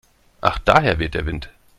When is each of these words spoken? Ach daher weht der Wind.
Ach 0.41 0.57
daher 0.57 0.97
weht 0.97 1.13
der 1.13 1.27
Wind. 1.27 1.51